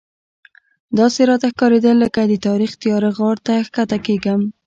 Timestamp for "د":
2.25-2.33